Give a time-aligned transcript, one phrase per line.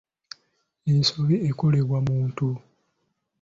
[0.91, 2.49] Ensobi ekolebwa muntu.